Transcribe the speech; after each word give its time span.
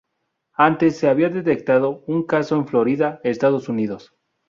Antes, 0.57 0.97
se 0.97 1.07
había 1.09 1.29
detectado 1.29 2.03
un 2.07 2.25
caso 2.25 2.55
en 2.55 2.65
Florida, 2.65 3.19
Estados 3.23 3.69
Unidos. 3.69 4.15